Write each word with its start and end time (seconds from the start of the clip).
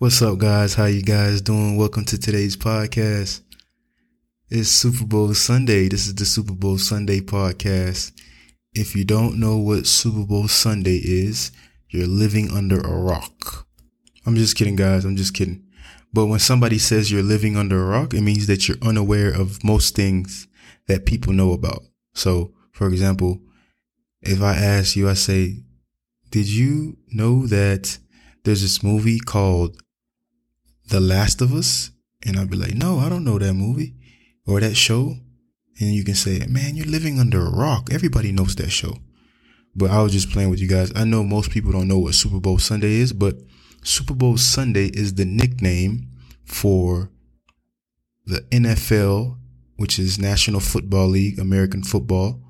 What's 0.00 0.22
up, 0.22 0.38
guys? 0.38 0.74
How 0.74 0.84
you 0.84 1.02
guys 1.02 1.40
doing? 1.40 1.76
Welcome 1.76 2.04
to 2.04 2.16
today's 2.16 2.56
podcast. 2.56 3.40
It's 4.48 4.68
Super 4.68 5.04
Bowl 5.04 5.34
Sunday. 5.34 5.88
This 5.88 6.06
is 6.06 6.14
the 6.14 6.24
Super 6.24 6.52
Bowl 6.52 6.78
Sunday 6.78 7.18
podcast. 7.18 8.12
If 8.74 8.94
you 8.94 9.04
don't 9.04 9.40
know 9.40 9.56
what 9.56 9.88
Super 9.88 10.24
Bowl 10.24 10.46
Sunday 10.46 10.98
is, 11.02 11.50
you're 11.88 12.06
living 12.06 12.48
under 12.52 12.78
a 12.78 12.96
rock. 12.96 13.66
I'm 14.24 14.36
just 14.36 14.56
kidding, 14.56 14.76
guys. 14.76 15.04
I'm 15.04 15.16
just 15.16 15.34
kidding. 15.34 15.64
But 16.12 16.26
when 16.26 16.38
somebody 16.38 16.78
says 16.78 17.10
you're 17.10 17.24
living 17.24 17.56
under 17.56 17.82
a 17.82 17.86
rock, 17.86 18.14
it 18.14 18.20
means 18.20 18.46
that 18.46 18.68
you're 18.68 18.78
unaware 18.80 19.34
of 19.34 19.64
most 19.64 19.96
things 19.96 20.46
that 20.86 21.06
people 21.06 21.32
know 21.32 21.50
about. 21.50 21.82
So, 22.14 22.52
for 22.70 22.86
example, 22.86 23.40
if 24.22 24.42
I 24.42 24.54
ask 24.54 24.94
you, 24.94 25.08
I 25.10 25.14
say, 25.14 25.64
did 26.30 26.46
you 26.46 26.98
know 27.08 27.48
that 27.48 27.98
there's 28.44 28.62
this 28.62 28.84
movie 28.84 29.18
called 29.18 29.76
The 30.88 31.00
Last 31.00 31.40
of 31.40 31.52
Us? 31.52 31.90
And 32.24 32.38
I'd 32.38 32.50
be 32.50 32.56
like, 32.56 32.74
no, 32.74 32.98
I 32.98 33.08
don't 33.08 33.24
know 33.24 33.38
that 33.38 33.54
movie 33.54 33.94
or 34.46 34.60
that 34.60 34.74
show. 34.74 35.16
And 35.80 35.94
you 35.94 36.02
can 36.02 36.14
say, 36.14 36.44
man, 36.48 36.74
you're 36.74 36.86
living 36.86 37.20
under 37.20 37.46
a 37.46 37.50
rock. 37.50 37.88
Everybody 37.92 38.32
knows 38.32 38.56
that 38.56 38.70
show. 38.70 38.96
But 39.76 39.90
I 39.90 40.02
was 40.02 40.12
just 40.12 40.30
playing 40.30 40.50
with 40.50 40.60
you 40.60 40.66
guys. 40.66 40.90
I 40.96 41.04
know 41.04 41.22
most 41.22 41.50
people 41.50 41.70
don't 41.70 41.86
know 41.86 41.98
what 41.98 42.14
Super 42.14 42.40
Bowl 42.40 42.58
Sunday 42.58 42.94
is, 42.94 43.12
but 43.12 43.36
Super 43.84 44.14
Bowl 44.14 44.36
Sunday 44.36 44.86
is 44.86 45.14
the 45.14 45.24
nickname 45.24 46.08
for 46.44 47.10
the 48.26 48.40
NFL, 48.50 49.38
which 49.76 49.98
is 49.98 50.18
National 50.18 50.60
Football 50.60 51.08
League, 51.08 51.38
American 51.38 51.84
football, 51.84 52.42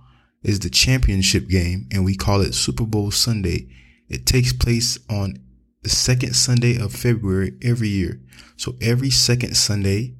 is 0.43 0.61
the 0.61 0.71
championship 0.71 1.49
game, 1.49 1.87
and 1.93 2.05
we 2.05 2.15
call 2.15 2.41
it 2.41 2.55
Super 2.55 2.87
Bowl 2.87 3.11
Sunday. 3.11 3.69
It 4.09 4.25
takes 4.25 4.53
place 4.53 4.99
on 5.11 5.37
the 5.83 5.89
second 5.89 6.35
Sunday 6.35 6.77
of 6.77 6.93
February 6.93 7.57
every 7.63 7.89
year. 7.89 8.21
So 8.57 8.75
every 8.81 9.11
second 9.11 9.57
Sunday 9.57 10.15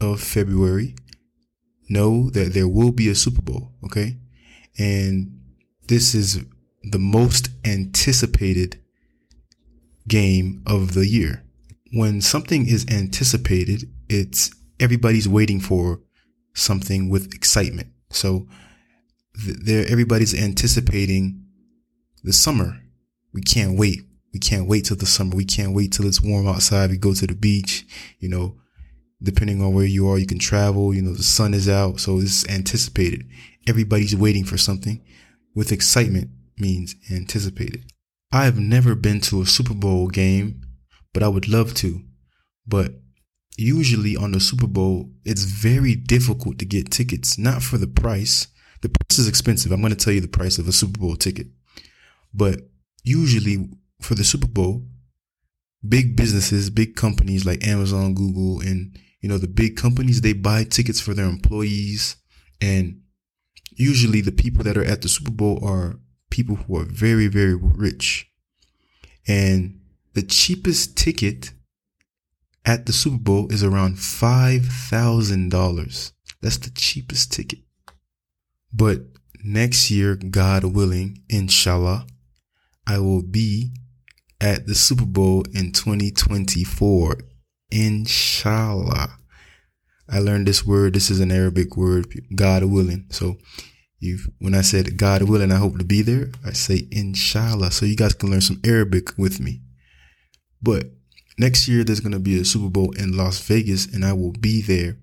of 0.00 0.20
February, 0.20 0.94
know 1.92 2.30
that 2.30 2.54
there 2.54 2.68
will 2.68 2.90
be 2.90 3.08
a 3.08 3.14
Super 3.14 3.42
Bowl, 3.42 3.72
okay? 3.84 4.16
And 4.78 5.40
this 5.88 6.14
is 6.14 6.44
the 6.82 6.98
most 6.98 7.50
anticipated 7.64 8.80
game 10.08 10.62
of 10.66 10.94
the 10.94 11.06
year. 11.06 11.44
When 11.92 12.20
something 12.20 12.66
is 12.66 12.86
anticipated, 12.88 13.92
it's 14.08 14.50
everybody's 14.80 15.28
waiting 15.28 15.60
for 15.60 16.00
something 16.54 17.08
with 17.08 17.34
excitement. 17.34 17.88
So 18.10 18.46
there, 19.34 19.86
everybody's 19.88 20.34
anticipating 20.34 21.44
the 22.24 22.32
summer. 22.32 22.80
We 23.32 23.42
can't 23.42 23.78
wait. 23.78 24.00
We 24.32 24.40
can't 24.40 24.66
wait 24.66 24.86
till 24.86 24.96
the 24.96 25.06
summer. 25.06 25.36
We 25.36 25.44
can't 25.44 25.74
wait 25.74 25.92
till 25.92 26.06
it's 26.06 26.22
warm 26.22 26.48
outside. 26.48 26.90
We 26.90 26.96
go 26.96 27.14
to 27.14 27.26
the 27.26 27.34
beach, 27.34 27.86
you 28.18 28.28
know, 28.28 28.56
depending 29.22 29.62
on 29.62 29.74
where 29.74 29.84
you 29.84 30.08
are, 30.08 30.18
you 30.18 30.26
can 30.26 30.38
travel, 30.38 30.94
you 30.94 31.02
know, 31.02 31.12
the 31.12 31.22
sun 31.22 31.54
is 31.54 31.68
out. 31.68 32.00
So 32.00 32.18
it's 32.18 32.48
anticipated. 32.48 33.26
Everybody's 33.68 34.16
waiting 34.16 34.44
for 34.44 34.56
something 34.56 35.04
with 35.54 35.72
excitement 35.72 36.30
means 36.58 36.94
anticipated. 37.10 37.84
I 38.32 38.44
have 38.44 38.58
never 38.58 38.94
been 38.94 39.20
to 39.22 39.42
a 39.42 39.46
Super 39.46 39.74
Bowl 39.74 40.08
game, 40.08 40.62
but 41.12 41.22
I 41.22 41.28
would 41.28 41.48
love 41.48 41.74
to. 41.74 42.00
But 42.66 42.94
usually 43.58 44.16
on 44.16 44.32
the 44.32 44.40
Super 44.40 44.66
Bowl, 44.66 45.10
it's 45.24 45.44
very 45.44 45.94
difficult 45.94 46.58
to 46.58 46.64
get 46.64 46.90
tickets, 46.90 47.36
not 47.36 47.62
for 47.62 47.76
the 47.76 47.86
price. 47.86 48.46
The 48.80 48.88
price 48.88 49.18
is 49.18 49.28
expensive. 49.28 49.70
I'm 49.70 49.80
going 49.80 49.94
to 49.94 50.04
tell 50.04 50.14
you 50.14 50.20
the 50.20 50.28
price 50.28 50.58
of 50.58 50.66
a 50.66 50.72
Super 50.72 50.98
Bowl 50.98 51.16
ticket. 51.16 51.48
But 52.32 52.60
usually 53.04 53.68
for 54.02 54.14
the 54.14 54.24
Super 54.24 54.48
Bowl, 54.48 54.86
big 55.86 56.16
businesses, 56.16 56.70
big 56.70 56.96
companies 56.96 57.46
like 57.46 57.66
Amazon, 57.66 58.14
Google, 58.14 58.60
and 58.60 58.98
you 59.22 59.28
know, 59.28 59.38
the 59.38 59.48
big 59.48 59.76
companies, 59.76 60.20
they 60.20 60.32
buy 60.32 60.64
tickets 60.64 61.00
for 61.00 61.14
their 61.14 61.26
employees. 61.26 62.16
And 62.60 63.02
usually 63.70 64.20
the 64.20 64.32
people 64.32 64.64
that 64.64 64.76
are 64.76 64.84
at 64.84 65.02
the 65.02 65.08
Super 65.08 65.30
Bowl 65.30 65.64
are 65.64 66.00
people 66.30 66.56
who 66.56 66.76
are 66.76 66.84
very, 66.84 67.28
very 67.28 67.54
rich. 67.54 68.28
And 69.26 69.80
the 70.14 70.22
cheapest 70.22 70.96
ticket 70.96 71.52
at 72.66 72.86
the 72.86 72.92
Super 72.92 73.18
Bowl 73.18 73.52
is 73.52 73.62
around 73.62 73.96
$5,000. 73.96 76.12
That's 76.40 76.58
the 76.58 76.70
cheapest 76.70 77.32
ticket. 77.32 77.60
But 78.72 79.02
next 79.44 79.90
year, 79.90 80.16
God 80.16 80.64
willing, 80.64 81.22
inshallah, 81.28 82.06
I 82.88 82.98
will 82.98 83.22
be 83.22 83.72
at 84.42 84.66
the 84.66 84.74
Super 84.74 85.06
Bowl 85.06 85.44
in 85.54 85.70
2024. 85.70 87.18
Inshallah. 87.70 89.16
I 90.10 90.18
learned 90.18 90.48
this 90.48 90.66
word. 90.66 90.94
This 90.94 91.10
is 91.10 91.20
an 91.20 91.30
Arabic 91.30 91.76
word, 91.76 92.12
God 92.34 92.64
willing. 92.64 93.06
So 93.10 93.36
when 94.40 94.54
I 94.54 94.62
said 94.62 94.98
God 94.98 95.22
willing, 95.22 95.52
I 95.52 95.56
hope 95.56 95.78
to 95.78 95.84
be 95.84 96.02
there, 96.02 96.32
I 96.44 96.52
say 96.52 96.88
inshallah. 96.90 97.70
So 97.70 97.86
you 97.86 97.94
guys 97.94 98.14
can 98.14 98.32
learn 98.32 98.40
some 98.40 98.60
Arabic 98.64 99.16
with 99.16 99.38
me. 99.38 99.62
But 100.60 100.86
next 101.38 101.68
year 101.68 101.84
there's 101.84 102.00
gonna 102.00 102.18
be 102.18 102.40
a 102.40 102.44
Super 102.44 102.68
Bowl 102.68 102.90
in 102.98 103.16
Las 103.16 103.38
Vegas 103.46 103.86
and 103.86 104.04
I 104.04 104.12
will 104.12 104.32
be 104.32 104.60
there. 104.60 104.98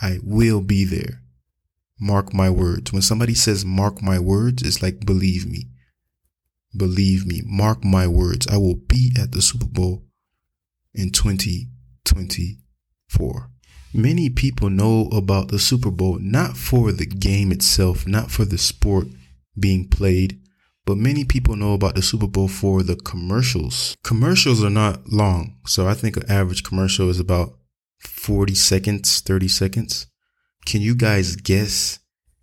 I 0.00 0.20
will 0.22 0.60
be 0.60 0.84
there. 0.84 1.22
Mark 2.00 2.32
my 2.32 2.48
words. 2.48 2.92
When 2.92 3.02
somebody 3.02 3.34
says 3.34 3.64
mark 3.64 4.00
my 4.00 4.20
words, 4.20 4.62
it's 4.62 4.80
like 4.80 5.04
believe 5.04 5.44
me. 5.44 5.64
Believe 6.76 7.26
me. 7.26 7.42
Mark 7.44 7.84
my 7.84 8.06
words. 8.06 8.46
I 8.46 8.56
will 8.56 8.76
be 8.76 9.12
at 9.18 9.32
the 9.32 9.42
Super 9.42 9.66
Bowl 9.66 10.04
in 10.94 11.10
2024 11.10 13.50
many 13.92 14.28
people 14.28 14.70
know 14.70 15.08
about 15.12 15.48
the 15.48 15.58
Super 15.58 15.90
Bowl 15.90 16.18
not 16.20 16.56
for 16.56 16.92
the 16.92 17.06
game 17.06 17.52
itself, 17.52 18.06
not 18.06 18.30
for 18.30 18.44
the 18.44 18.58
sport 18.58 19.06
being 19.58 19.88
played, 19.88 20.40
but 20.84 20.96
many 20.96 21.24
people 21.24 21.56
know 21.56 21.74
about 21.74 21.94
the 21.94 22.02
Super 22.02 22.26
Bowl 22.26 22.48
for 22.48 22.82
the 22.82 22.96
commercials. 22.96 23.96
Commercials 24.04 24.62
are 24.62 24.70
not 24.70 25.08
long, 25.08 25.56
so 25.66 25.86
I 25.86 25.94
think 25.94 26.16
an 26.16 26.30
average 26.30 26.64
commercial 26.64 27.10
is 27.10 27.20
about 27.20 27.58
40 28.00 28.54
seconds, 28.54 29.20
30 29.20 29.48
seconds. 29.48 30.06
Can 30.64 30.80
you 30.80 30.94
guys 30.94 31.36
guess 31.36 31.98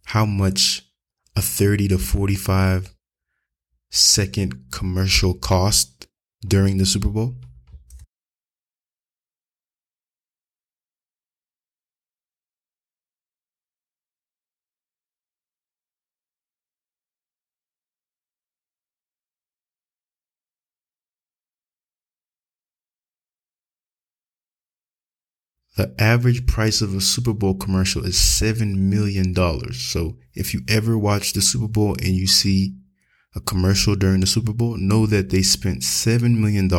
how 0.06 0.26
much 0.26 0.84
a 1.36 1.42
30 1.42 1.90
to 1.90 1.98
45 1.98 2.95
second 3.92 4.66
commercial 4.72 5.34
cost 5.34 6.08
during 6.48 6.78
the 6.78 6.86
Super 6.86 7.10
Bowl? 7.10 7.36
The 25.76 25.94
average 26.00 26.48
price 26.48 26.82
of 26.82 26.96
a 26.96 27.02
Super 27.02 27.34
Bowl 27.34 27.54
commercial 27.54 28.06
is 28.06 28.16
$7 28.16 28.78
million. 28.78 29.36
So 29.74 30.18
if 30.34 30.54
you 30.54 30.62
ever 30.70 30.98
watch 30.98 31.34
the 31.34 31.42
Super 31.42 31.68
Bowl 31.68 31.98
and 32.00 32.16
you 32.16 32.28
see 32.28 32.76
a 33.36 33.42
commercial 33.42 33.96
during 33.96 34.22
the 34.22 34.28
Super 34.28 34.54
Bowl, 34.54 34.78
know 34.78 35.06
that 35.06 35.30
they 35.30 35.42
spent 35.42 35.82
$7 35.82 36.38
million 36.38 36.70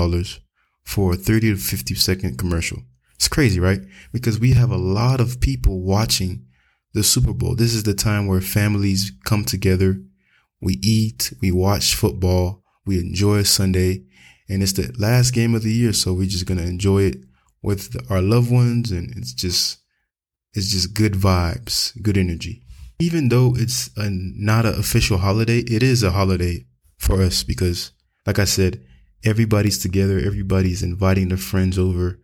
for 0.84 1.12
a 1.12 1.16
30 1.16 1.52
to 1.52 1.56
50 1.56 1.94
second 1.94 2.38
commercial. 2.38 2.82
It's 3.14 3.28
crazy, 3.28 3.60
right? 3.60 3.80
Because 4.12 4.38
we 4.38 4.52
have 4.52 4.70
a 4.70 4.76
lot 4.76 5.20
of 5.20 5.40
people 5.40 5.80
watching 5.80 6.46
the 6.94 7.02
Super 7.02 7.32
Bowl. 7.32 7.54
This 7.54 7.74
is 7.74 7.82
the 7.82 7.94
time 7.94 8.26
where 8.26 8.40
families 8.40 9.12
come 9.24 9.44
together. 9.44 10.00
We 10.60 10.78
eat, 10.82 11.32
we 11.40 11.50
watch 11.50 11.94
football, 11.94 12.62
we 12.86 12.98
enjoy 12.98 13.42
Sunday, 13.42 14.04
and 14.48 14.62
it's 14.62 14.72
the 14.72 14.94
last 14.98 15.32
game 15.32 15.54
of 15.54 15.62
the 15.62 15.72
year. 15.72 15.92
So 15.92 16.12
we're 16.12 16.26
just 16.26 16.46
going 16.46 16.58
to 16.58 16.66
enjoy 16.66 17.02
it 17.02 17.16
with 17.62 17.96
our 18.10 18.22
loved 18.22 18.50
ones 18.50 18.92
and 18.92 19.10
it's 19.16 19.32
just 19.32 19.78
it's 20.54 20.70
just 20.70 20.94
good 20.94 21.12
vibes, 21.12 22.00
good 22.00 22.16
energy. 22.16 22.62
Even 22.98 23.28
though 23.28 23.54
it's 23.56 23.90
a, 23.96 24.08
not 24.10 24.64
an 24.64 24.74
official 24.74 25.18
holiday, 25.18 25.58
it 25.58 25.82
is 25.82 26.02
a 26.02 26.12
holiday 26.12 26.66
for 26.98 27.22
us 27.22 27.44
because 27.44 27.92
like 28.26 28.38
I 28.38 28.44
said, 28.44 28.84
everybody's 29.24 29.78
together, 29.78 30.18
everybody's 30.18 30.82
inviting 30.82 31.28
their 31.28 31.38
friends 31.38 31.78
over, 31.78 32.18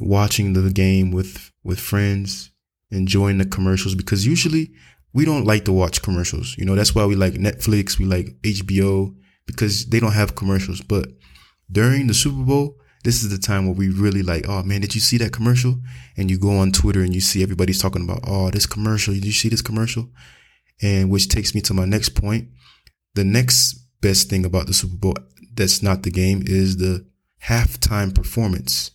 watching 0.00 0.52
the 0.52 0.70
game 0.70 1.10
with 1.10 1.52
with 1.62 1.80
friends, 1.80 2.50
enjoying 2.90 3.38
the 3.38 3.46
commercials 3.46 3.94
because 3.94 4.26
usually 4.26 4.70
we 5.12 5.24
don't 5.24 5.46
like 5.46 5.64
to 5.64 5.72
watch 5.72 6.02
commercials. 6.02 6.56
You 6.58 6.64
know, 6.66 6.74
that's 6.74 6.94
why 6.94 7.06
we 7.06 7.14
like 7.14 7.34
Netflix, 7.34 7.98
we 7.98 8.04
like 8.04 8.36
HBO 8.42 9.14
because 9.46 9.86
they 9.86 10.00
don't 10.00 10.12
have 10.12 10.34
commercials. 10.34 10.80
But 10.80 11.08
during 11.70 12.08
the 12.08 12.14
Super 12.14 12.42
Bowl, 12.42 12.76
this 13.04 13.22
is 13.22 13.28
the 13.28 13.38
time 13.38 13.66
where 13.66 13.74
we 13.74 13.90
really 13.90 14.22
like, 14.22 14.48
oh 14.48 14.62
man, 14.62 14.80
did 14.80 14.94
you 14.94 15.00
see 15.00 15.18
that 15.18 15.32
commercial? 15.32 15.76
And 16.16 16.30
you 16.30 16.38
go 16.38 16.56
on 16.56 16.72
Twitter 16.72 17.02
and 17.02 17.14
you 17.14 17.20
see 17.20 17.42
everybody's 17.42 17.80
talking 17.80 18.02
about, 18.02 18.20
oh, 18.26 18.50
this 18.50 18.66
commercial. 18.66 19.12
Did 19.12 19.26
you 19.26 19.32
see 19.32 19.50
this 19.50 19.62
commercial? 19.62 20.08
And 20.82 21.10
which 21.10 21.28
takes 21.28 21.54
me 21.54 21.60
to 21.62 21.74
my 21.74 21.84
next 21.84 22.10
point. 22.10 22.48
The 23.14 23.24
next 23.24 23.74
best 24.00 24.30
thing 24.30 24.44
about 24.44 24.66
the 24.66 24.74
Super 24.74 24.96
Bowl 24.96 25.14
that's 25.52 25.82
not 25.82 26.02
the 26.02 26.10
game 26.10 26.42
is 26.46 26.78
the 26.78 27.06
halftime 27.44 28.14
performance. 28.14 28.90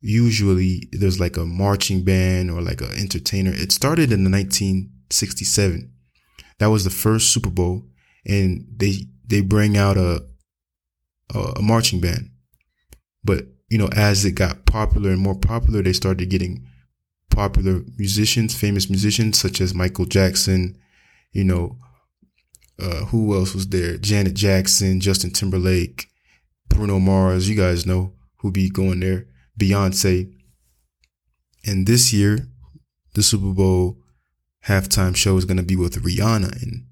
Usually 0.00 0.88
there's 0.90 1.20
like 1.20 1.36
a 1.36 1.46
marching 1.46 2.04
band 2.04 2.50
or 2.50 2.60
like 2.60 2.80
an 2.80 2.90
entertainer. 2.98 3.52
It 3.54 3.70
started 3.70 4.12
in 4.12 4.24
the 4.24 4.30
1967. 4.30 5.92
That 6.58 6.66
was 6.66 6.82
the 6.82 6.90
first 6.90 7.32
Super 7.32 7.50
Bowl 7.50 7.84
and 8.26 8.66
they, 8.76 9.06
they 9.24 9.42
bring 9.42 9.76
out 9.76 9.96
a, 9.96 10.24
a, 11.32 11.38
a 11.38 11.62
marching 11.62 12.00
band. 12.00 12.31
But, 13.24 13.46
you 13.68 13.78
know, 13.78 13.88
as 13.94 14.24
it 14.24 14.32
got 14.32 14.66
popular 14.66 15.10
and 15.10 15.20
more 15.20 15.38
popular, 15.38 15.82
they 15.82 15.92
started 15.92 16.28
getting 16.28 16.66
popular 17.30 17.82
musicians, 17.96 18.54
famous 18.54 18.90
musicians 18.90 19.38
such 19.38 19.60
as 19.60 19.74
Michael 19.74 20.04
Jackson, 20.04 20.76
you 21.32 21.44
know, 21.44 21.78
uh, 22.80 23.04
who 23.06 23.34
else 23.34 23.54
was 23.54 23.68
there? 23.68 23.96
Janet 23.96 24.34
Jackson, 24.34 25.00
Justin 25.00 25.30
Timberlake, 25.30 26.08
Bruno 26.68 26.98
Mars. 26.98 27.48
You 27.48 27.56
guys 27.56 27.86
know 27.86 28.12
who 28.38 28.50
be 28.50 28.68
going 28.68 29.00
there. 29.00 29.26
Beyonce. 29.58 30.32
And 31.64 31.86
this 31.86 32.12
year, 32.12 32.48
the 33.14 33.22
Super 33.22 33.52
Bowl 33.52 33.98
halftime 34.66 35.14
show 35.14 35.36
is 35.36 35.44
going 35.44 35.58
to 35.58 35.62
be 35.62 35.76
with 35.76 36.02
Rihanna. 36.02 36.62
And 36.62 36.86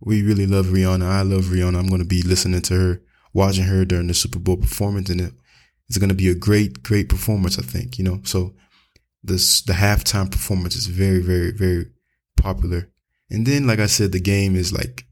we 0.00 0.22
really 0.22 0.46
love 0.46 0.66
Rihanna. 0.66 1.04
I 1.04 1.22
love 1.22 1.44
Rihanna. 1.44 1.78
I'm 1.78 1.88
going 1.88 2.00
to 2.00 2.06
be 2.06 2.22
listening 2.22 2.62
to 2.62 2.74
her, 2.74 3.02
watching 3.34 3.64
her 3.64 3.84
during 3.84 4.06
the 4.06 4.14
Super 4.14 4.38
Bowl 4.38 4.56
performance. 4.56 5.10
And 5.10 5.34
it's 5.90 5.98
going 5.98 6.08
to 6.08 6.14
be 6.14 6.28
a 6.28 6.36
great, 6.36 6.84
great 6.84 7.08
performance, 7.08 7.58
I 7.58 7.62
think, 7.62 7.98
you 7.98 8.04
know. 8.04 8.20
So 8.24 8.54
this, 9.24 9.60
the 9.62 9.72
halftime 9.72 10.30
performance 10.30 10.76
is 10.76 10.86
very, 10.86 11.18
very, 11.20 11.50
very 11.50 11.86
popular. 12.36 12.88
And 13.28 13.44
then, 13.44 13.66
like 13.66 13.80
I 13.80 13.86
said, 13.86 14.12
the 14.12 14.20
game 14.20 14.54
is 14.54 14.72
like, 14.72 15.04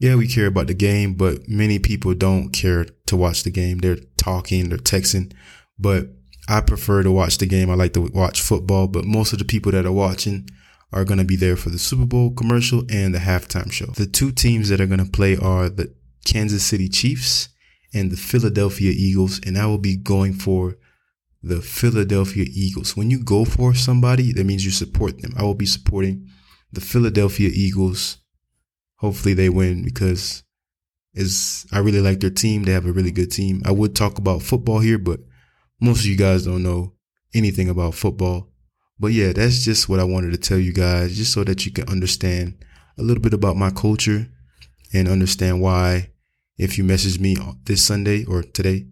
yeah, 0.00 0.16
we 0.16 0.26
care 0.26 0.48
about 0.48 0.66
the 0.66 0.74
game, 0.74 1.14
but 1.14 1.48
many 1.48 1.78
people 1.78 2.14
don't 2.14 2.50
care 2.50 2.84
to 3.06 3.16
watch 3.16 3.44
the 3.44 3.52
game. 3.52 3.78
They're 3.78 3.98
talking, 4.16 4.70
they're 4.70 4.78
texting, 4.78 5.32
but 5.78 6.08
I 6.48 6.62
prefer 6.62 7.04
to 7.04 7.12
watch 7.12 7.38
the 7.38 7.46
game. 7.46 7.70
I 7.70 7.74
like 7.74 7.92
to 7.92 8.00
watch 8.00 8.42
football, 8.42 8.88
but 8.88 9.04
most 9.04 9.32
of 9.32 9.38
the 9.38 9.44
people 9.44 9.70
that 9.70 9.86
are 9.86 9.92
watching 9.92 10.48
are 10.92 11.04
going 11.04 11.18
to 11.18 11.24
be 11.24 11.36
there 11.36 11.56
for 11.56 11.70
the 11.70 11.78
Super 11.78 12.06
Bowl 12.06 12.32
commercial 12.32 12.82
and 12.90 13.14
the 13.14 13.20
halftime 13.20 13.70
show. 13.70 13.86
The 13.86 14.06
two 14.06 14.32
teams 14.32 14.68
that 14.70 14.80
are 14.80 14.86
going 14.86 15.04
to 15.04 15.10
play 15.10 15.36
are 15.36 15.68
the 15.68 15.94
Kansas 16.24 16.66
City 16.66 16.88
Chiefs 16.88 17.50
and 17.94 18.10
the 18.10 18.16
Philadelphia 18.16 18.92
Eagles, 18.94 19.40
and 19.46 19.56
I 19.56 19.66
will 19.66 19.78
be 19.78 19.96
going 19.96 20.34
for 20.34 20.76
the 21.42 21.60
Philadelphia 21.62 22.46
Eagles. 22.52 22.96
When 22.96 23.10
you 23.10 23.22
go 23.22 23.44
for 23.44 23.74
somebody, 23.74 24.32
that 24.32 24.44
means 24.44 24.64
you 24.64 24.70
support 24.70 25.20
them. 25.20 25.32
I 25.36 25.42
will 25.42 25.54
be 25.54 25.66
supporting 25.66 26.28
the 26.72 26.80
Philadelphia 26.80 27.50
Eagles. 27.52 28.18
Hopefully 28.96 29.34
they 29.34 29.48
win 29.48 29.84
because 29.84 30.42
is 31.14 31.66
I 31.70 31.78
really 31.78 32.00
like 32.00 32.20
their 32.20 32.30
team. 32.30 32.64
They 32.64 32.72
have 32.72 32.86
a 32.86 32.92
really 32.92 33.12
good 33.12 33.30
team. 33.30 33.62
I 33.64 33.70
would 33.70 33.94
talk 33.94 34.18
about 34.18 34.42
football 34.42 34.80
here, 34.80 34.98
but 34.98 35.20
most 35.80 36.00
of 36.00 36.06
you 36.06 36.16
guys 36.16 36.44
don't 36.44 36.62
know 36.62 36.94
anything 37.34 37.68
about 37.68 37.94
football. 37.94 38.50
But 38.98 39.12
yeah, 39.12 39.32
that's 39.32 39.64
just 39.64 39.88
what 39.88 40.00
I 40.00 40.04
wanted 40.04 40.32
to 40.32 40.38
tell 40.38 40.58
you 40.58 40.72
guys, 40.72 41.16
just 41.16 41.32
so 41.32 41.44
that 41.44 41.66
you 41.66 41.72
can 41.72 41.88
understand 41.88 42.64
a 42.98 43.02
little 43.02 43.22
bit 43.22 43.34
about 43.34 43.56
my 43.56 43.70
culture 43.70 44.28
and 44.92 45.08
understand 45.08 45.60
why 45.60 46.10
if 46.58 46.78
you 46.78 46.84
message 46.84 47.18
me 47.18 47.36
this 47.64 47.82
Sunday 47.82 48.24
or 48.24 48.42
today, 48.42 48.86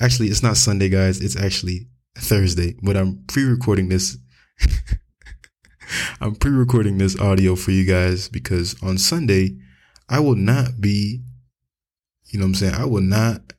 actually 0.00 0.28
it's 0.28 0.42
not 0.42 0.56
Sunday 0.56 0.88
guys, 0.88 1.20
it's 1.20 1.36
actually 1.36 1.88
Thursday, 2.16 2.76
but 2.82 2.96
I'm 2.96 3.24
pre-recording 3.26 3.88
this 3.88 4.16
I'm 6.20 6.34
pre 6.34 6.50
recording 6.50 6.98
this 6.98 7.18
audio 7.18 7.56
for 7.56 7.70
you 7.70 7.84
guys 7.84 8.28
because 8.28 8.80
on 8.82 8.98
Sunday, 8.98 9.56
I 10.08 10.20
will 10.20 10.36
not 10.36 10.80
be, 10.80 11.22
you 12.26 12.38
know 12.38 12.44
what 12.44 12.48
I'm 12.48 12.54
saying? 12.54 12.74
I 12.74 12.84
will 12.84 13.02
not 13.02 13.52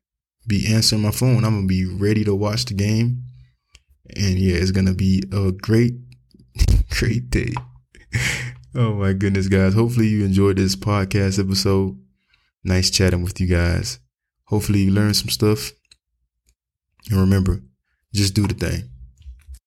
be 0.48 0.66
answering 0.74 1.02
my 1.02 1.12
phone. 1.12 1.44
I'm 1.44 1.54
going 1.54 1.62
to 1.64 1.68
be 1.68 1.86
ready 1.86 2.24
to 2.24 2.36
watch 2.36 2.66
the 2.66 2.74
game. 2.74 3.24
And 4.16 4.38
yeah, 4.38 4.58
it's 4.58 4.72
going 4.72 4.86
to 4.86 4.94
be 4.94 5.24
a 5.32 5.52
great, 5.52 5.96
great 6.90 7.30
day. 7.30 7.54
oh 8.76 8.94
my 8.94 9.14
goodness, 9.14 9.48
guys. 9.48 9.74
Hopefully 9.74 10.08
you 10.08 10.24
enjoyed 10.24 10.58
this 10.58 10.76
podcast 10.76 11.40
episode. 11.40 11.98
Nice 12.68 12.90
chatting 12.90 13.22
with 13.22 13.40
you 13.40 13.46
guys. 13.46 14.00
Hopefully 14.46 14.80
you 14.80 14.92
learned 14.92 15.16
some 15.16 15.30
stuff. 15.30 15.72
And 17.12 17.20
remember, 17.20 17.62
just 18.12 18.34
do 18.34 18.48
the 18.48 18.56
thing. 18.56 18.90